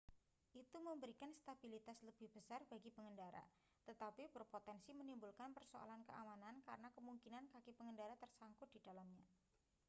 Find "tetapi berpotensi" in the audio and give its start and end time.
3.89-4.91